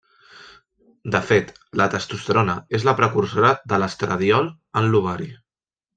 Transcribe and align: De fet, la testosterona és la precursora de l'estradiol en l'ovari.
De 1.15 1.19
fet, 1.31 1.51
la 1.81 1.87
testosterona 1.95 2.57
és 2.79 2.85
la 2.89 2.97
precursora 3.03 3.53
de 3.75 3.81
l'estradiol 3.85 4.51
en 4.83 4.93
l'ovari. 4.95 5.29